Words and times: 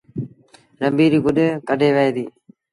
رنبيٚ 0.81 1.11
ريٚ 1.11 1.23
گڏ 1.25 1.37
ڪڍيٚ 1.67 1.95
وهي 1.95 2.11
ديٚ 2.15 2.31